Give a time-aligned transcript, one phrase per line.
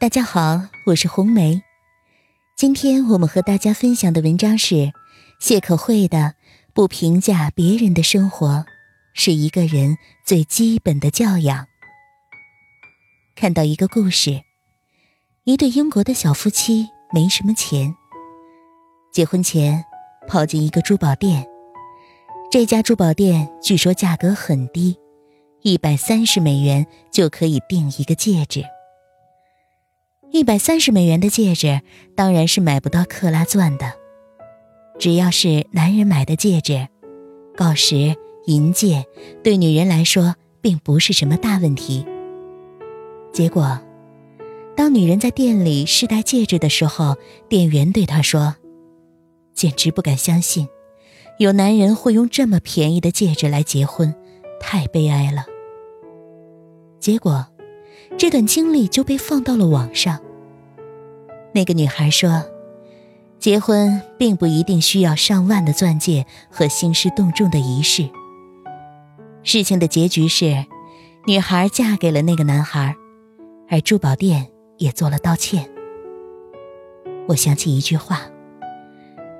[0.00, 1.60] 大家好，我是红梅。
[2.56, 4.92] 今天我们和大家分享的文章是
[5.40, 6.18] 谢可慧的
[6.72, 8.64] 《不评价别人的生活，
[9.12, 11.64] 是一个人最基本的教养》。
[13.34, 14.40] 看到一个故事，
[15.42, 17.92] 一对英国的小夫妻没什么钱，
[19.12, 19.84] 结婚前
[20.28, 21.44] 跑进一个珠宝店，
[22.52, 24.96] 这家珠宝店据说价格很低，
[25.62, 28.62] 一百三十美元就可以订一个戒指。
[30.30, 31.80] 一百三十美元的戒指
[32.14, 33.92] 当然是买不到克拉钻的。
[34.98, 36.86] 只要是男人买的戒指，
[37.56, 38.14] 锆石、
[38.46, 39.06] 银戒
[39.42, 42.04] 对女人来说并不是什么大问题。
[43.32, 43.80] 结果，
[44.76, 47.16] 当女人在店里试戴戒指的时候，
[47.48, 48.54] 店员对她说
[49.54, 50.68] ：“简直不敢相信，
[51.38, 54.14] 有男人会用这么便宜的戒指来结婚，
[54.60, 55.46] 太悲哀了。”
[57.00, 57.46] 结果。
[58.16, 60.18] 这段经历就被放到了网上。
[61.52, 62.44] 那个女孩说
[63.38, 68.08] ：“结婚并不一定需要上万的钻戒和兴师动众的仪式。”
[69.44, 70.66] 事情的结局是，
[71.26, 72.94] 女孩嫁给了那个男孩，
[73.68, 75.68] 而珠宝店也做了道歉。
[77.28, 78.22] 我想起一句话：“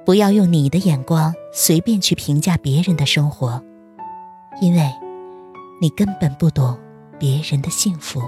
[0.06, 3.62] 不要用你的眼光随便去评价别人的生活，
[4.62, 4.90] 因为，
[5.80, 6.78] 你根本不懂
[7.18, 8.22] 别人的幸福。”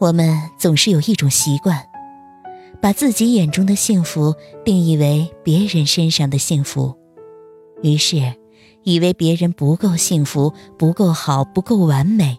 [0.00, 1.84] 我们总是有一种习惯，
[2.80, 4.32] 把自己眼中的幸福
[4.64, 6.94] 定义为别人身上的幸福，
[7.82, 8.34] 于是
[8.84, 12.38] 以为别人不够幸福、不够好、不够完美，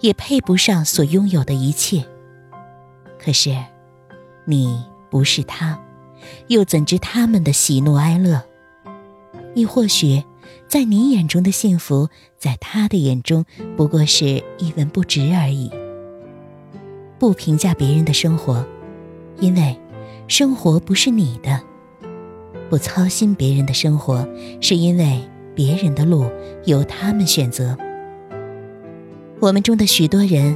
[0.00, 2.04] 也配不上所拥有的一切。
[3.18, 3.56] 可是，
[4.46, 5.76] 你不是他，
[6.46, 8.40] 又怎知他们的喜怒哀乐？
[9.56, 10.22] 亦或许，
[10.68, 13.44] 在你眼中的幸福，在他的眼中
[13.76, 15.72] 不过是一文不值而已。
[17.24, 18.62] 不评价别人的生活，
[19.40, 19.74] 因为
[20.28, 21.58] 生活不是你的；
[22.68, 24.28] 不操心别人的生活，
[24.60, 25.22] 是因为
[25.54, 26.30] 别人的路
[26.66, 27.78] 由他们选择。
[29.40, 30.54] 我们中的许多人，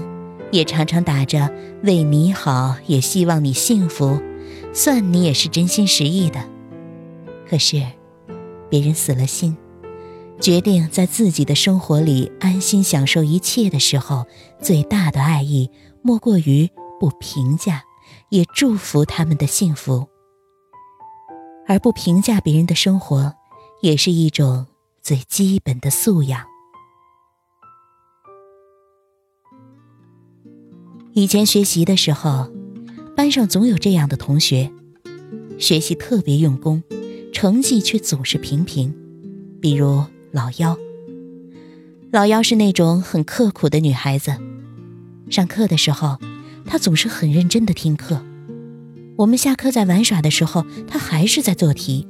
[0.51, 1.51] 也常常打着
[1.85, 4.21] “为你好，也希望你幸福”，
[4.75, 6.39] 算你也是真心实意的。
[7.49, 7.83] 可是，
[8.69, 9.57] 别人死了心，
[10.41, 14.27] 决定在自己的生活里安心享受一切的时候，
[14.61, 15.71] 最大的爱意。
[16.01, 17.83] 莫过于不评价，
[18.31, 20.07] 也祝福他们的幸福，
[21.67, 23.35] 而不评价别人的生活，
[23.83, 24.67] 也是一种
[25.03, 26.47] 最基本的素养。
[31.13, 32.49] 以前学习的时候，
[33.17, 34.71] 班上总有这样的同学，
[35.59, 36.83] 学习特别用功，
[37.33, 38.97] 成绩却总是平平。
[39.61, 40.77] 比如老幺，
[42.13, 44.35] 老幺是那种很刻苦的女孩子。
[45.31, 46.19] 上课的时候，
[46.67, 48.23] 她总是很认真的听课。
[49.17, 52.07] 我们下课在玩耍的时候，她还是在做题。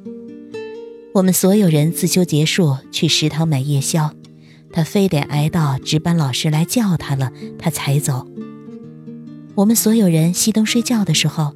[1.14, 4.12] 我们所有人自修结束去食堂买夜宵，
[4.72, 8.26] 他非得挨到值班老师来叫他了，他才走。
[9.54, 11.54] 我们所有人熄灯睡觉的时候，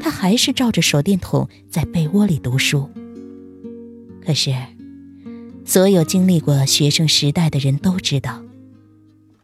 [0.00, 2.88] 他还是照着手电筒在被窝里读书。
[4.24, 4.54] 可是，
[5.68, 8.42] 所有经历过学生时代的人都知道，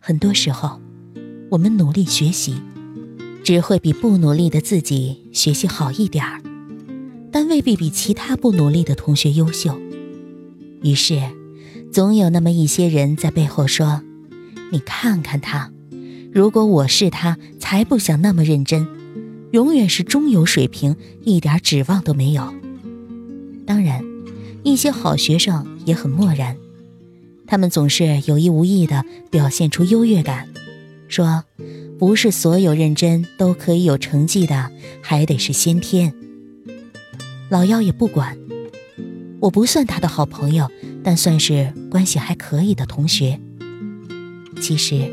[0.00, 0.80] 很多时候。
[1.50, 2.56] 我们努力学习，
[3.44, 6.40] 只会比不努力的自己学习好一点儿，
[7.30, 9.78] 但未必比其他不努力的同学优秀。
[10.82, 11.20] 于是，
[11.92, 14.00] 总有那么一些人在背后说
[14.72, 15.70] ：“你看看他，
[16.32, 18.88] 如果我是他，才不想那么认真，
[19.52, 22.54] 永远是中游水平，一点指望都没有。”
[23.66, 24.02] 当然，
[24.64, 26.56] 一些好学生也很漠然，
[27.46, 30.48] 他们总是有意无意地表现出优越感。
[31.06, 31.44] 说，
[31.98, 34.72] 不是所有认真都可以有成绩的，
[35.02, 36.14] 还得是先天。
[37.50, 38.36] 老幺也不管，
[39.38, 40.68] 我不算他的好朋友，
[41.04, 43.38] 但算是关系还可以的同学。
[44.60, 45.12] 其实，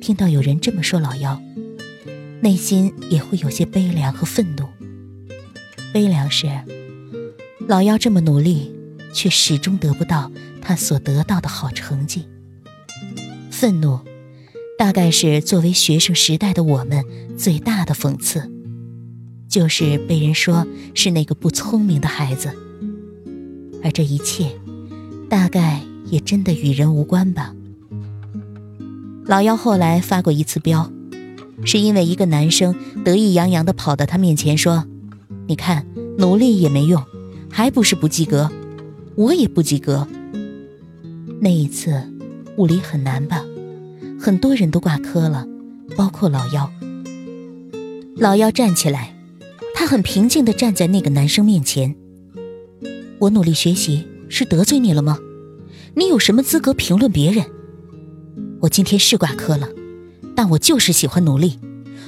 [0.00, 1.40] 听到有人这么说老幺，
[2.40, 4.64] 内心也会有些悲凉和愤怒。
[5.92, 6.48] 悲凉是，
[7.68, 8.72] 老幺这么努力，
[9.12, 10.32] 却始终得不到
[10.62, 12.26] 他所得到的好成绩。
[13.50, 14.00] 愤怒。
[14.78, 17.04] 大概是作为学生时代的我们
[17.36, 18.48] 最大的讽刺，
[19.48, 22.54] 就是被人说是那个不聪明的孩子。
[23.82, 24.52] 而这一切，
[25.28, 27.52] 大概也真的与人无关吧。
[29.24, 30.92] 老幺后来发过一次飙，
[31.64, 34.86] 是因为一个男生得意洋洋地跑到他面前说
[35.48, 35.84] ：“你看，
[36.18, 37.02] 努力也没用，
[37.50, 38.50] 还不是不及格，
[39.14, 40.06] 我也不及格。”
[41.40, 42.02] 那一次，
[42.56, 43.44] 物理很难吧？
[44.20, 45.46] 很多人都挂科了，
[45.96, 46.70] 包括老幺。
[48.16, 49.14] 老幺站起来，
[49.74, 51.94] 他很平静地站在那个男生面前。
[53.20, 55.18] 我努力学习是得罪你了吗？
[55.94, 57.44] 你有什么资格评论别人？
[58.60, 59.68] 我今天是挂科了，
[60.34, 61.60] 但我就是喜欢努力，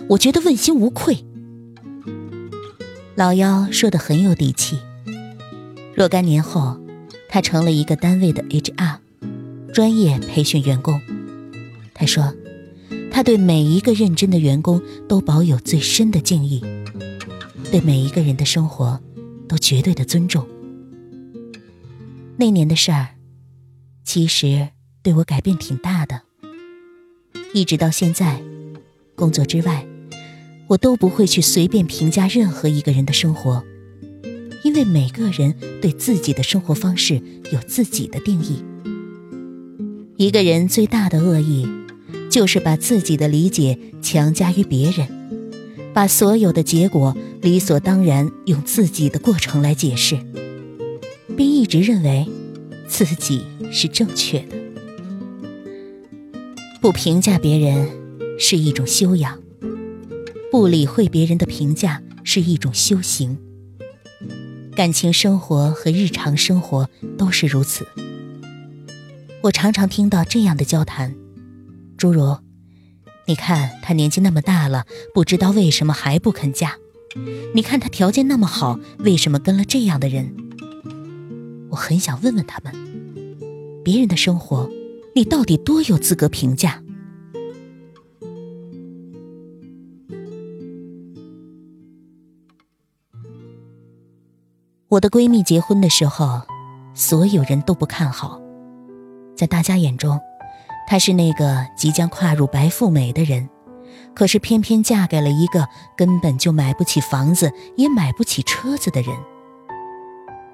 [0.08, 1.24] 我觉得问心无愧。
[3.14, 4.78] 老幺说的很有底气。
[6.00, 6.80] 若干年后，
[7.28, 8.96] 他成了一个单位的 HR，
[9.70, 10.98] 专业培训员工。
[11.92, 12.34] 他说
[13.12, 16.64] ：“他对每一个认真的员工都保有最深的敬意，
[17.70, 18.98] 对每一个人的生活
[19.46, 20.48] 都绝对的尊重。”
[22.38, 23.08] 那年的事儿，
[24.02, 24.70] 其实
[25.02, 26.22] 对我改变挺大的。
[27.52, 28.42] 一直到现在，
[29.14, 29.86] 工作之外，
[30.68, 33.62] 我都不会去随便评价任何一个人的生活，
[34.70, 35.52] 因为每个人
[35.82, 37.20] 对自己的生活方式
[37.50, 38.62] 有自己的定义。
[40.16, 41.66] 一个人最大的恶意。
[42.30, 45.08] 就是把自己的理解强加于别人，
[45.92, 50.16] 把所有的结果理所当然用自己的过程来解释，
[51.36, 52.28] 并一直认为
[52.86, 53.42] 自己
[53.72, 54.56] 是正确的。
[56.80, 57.88] 不评价别人
[58.38, 59.36] 是一种修养，
[60.52, 63.36] 不理会别人的评价是一种修行。
[64.80, 66.88] 感情生活和日常生活
[67.18, 67.86] 都是如此。
[69.42, 71.14] 我常常听到这样的交谈。
[71.98, 72.38] 诸如，
[73.26, 76.76] 你看他年纪那么大了，不知道为什么还不肯嫁？
[77.54, 80.34] 你看他条件那么好，为什么跟了这样的人？
[81.68, 82.72] 我很想问问他们，
[83.84, 84.70] 别人的生活，
[85.14, 86.79] 你到底多有资格评价？
[94.90, 96.42] 我的闺蜜结婚的时候，
[96.94, 98.40] 所有人都不看好，
[99.36, 100.18] 在大家眼中。
[100.88, 103.48] 她是那个即将跨入白富美的人，
[104.16, 109.16] 可是偏偏嫁给了一个根本就买不起房子也买不起车子的人。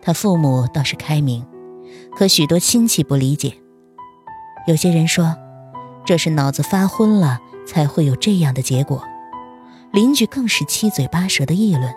[0.03, 1.43] 她父母倒是开明，
[2.15, 3.55] 可许多亲戚不理解。
[4.67, 5.35] 有些人说，
[6.05, 9.03] 这是脑子发昏了才会有这样的结果。
[9.93, 11.91] 邻居更是七嘴八舌的议论，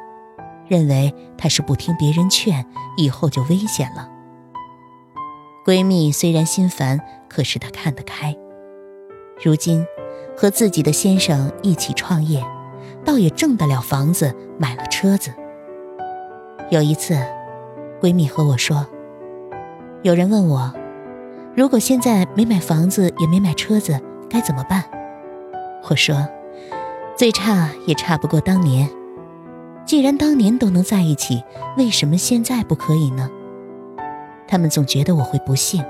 [0.69, 4.09] 认为她是不听别人劝，以后就危险了。
[5.65, 6.99] 闺蜜虽然心烦。
[7.31, 8.35] 可是她看得开，
[9.45, 9.85] 如今
[10.35, 12.43] 和自己的先生一起创业，
[13.05, 15.31] 倒也挣得了房子，买了车子。
[16.71, 17.15] 有一次，
[18.01, 18.87] 闺蜜和我说
[20.01, 20.73] ：“有人问我，
[21.55, 24.83] 如果现在没买房子也没买车子，该怎么办？”
[25.87, 26.27] 我说
[27.15, 28.89] ：“最差也差不过当年。
[29.89, 31.43] 既然当年都能在一起，
[31.75, 33.27] 为什么现在不可以呢？”
[34.47, 35.83] 他们总觉得我会不幸。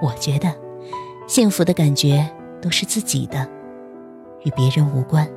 [0.00, 0.54] 我觉得，
[1.26, 2.24] 幸福的感觉
[2.62, 3.44] 都是自己的，
[4.44, 5.28] 与别人无关。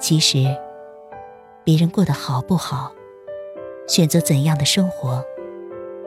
[0.00, 0.44] 其实，
[1.62, 2.90] 别人过得好不好，
[3.86, 5.24] 选择怎样的生活，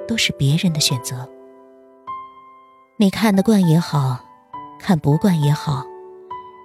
[0.10, 1.26] 都是别人的选择。
[2.98, 4.20] 你看得惯也好，
[4.78, 5.86] 看不惯也好，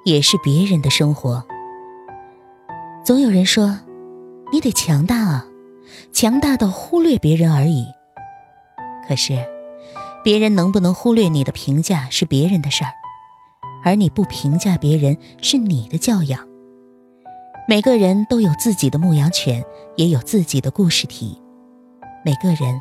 [0.05, 1.45] 也是别人的生活。
[3.05, 3.81] 总有人说，
[4.53, 5.45] 你得强大啊，
[6.13, 7.85] 强大到忽略别人而已。
[9.09, 9.45] 可是，
[10.23, 12.93] 别人能不能忽略你的评价是别人的事儿，
[13.83, 16.47] 而你不评价别人是你的教养。
[17.67, 19.65] 每个人都有自己的牧羊犬，
[19.97, 21.37] 也有自己的故事体，
[22.25, 22.81] 每个人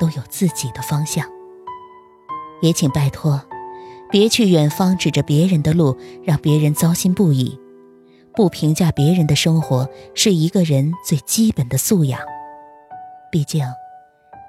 [0.00, 1.24] 都有自己的方向。
[2.60, 3.40] 也请拜托，
[4.10, 7.56] 别去远方指着别人的路，让别人糟心不已。
[8.34, 12.20] 不评价别人的生活，是一个人最基本的素养。
[13.30, 13.64] 毕竟。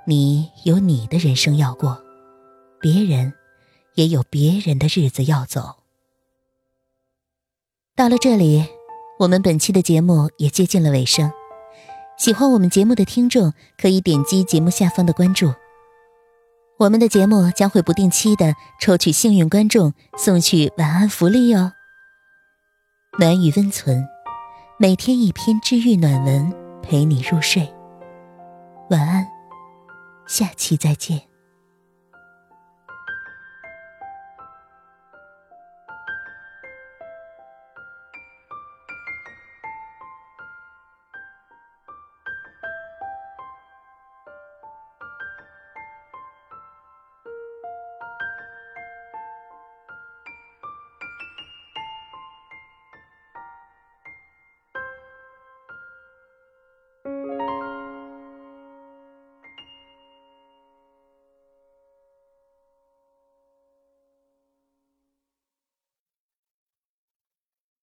[0.03, 2.01] 你有你的人生要过，
[2.79, 3.31] 别人
[3.93, 5.75] 也有别人的日子要走。
[7.95, 8.65] 到了这里，
[9.19, 11.31] 我们本期的节目也接近了尾声。
[12.17, 15.53] 喜欢我们节目的听众可以点击节目下方的关注，
[16.79, 21.73] 我们的节目将会不定期的抽取幸运观众送去晚安福利哦。
[23.19, 24.07] 暖与温存，
[24.77, 26.49] 每天一篇治愈暖文
[26.81, 27.69] 陪你入睡，
[28.89, 29.27] 晚安。
[30.25, 31.30] 下期再见。